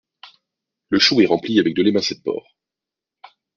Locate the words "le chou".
0.89-1.21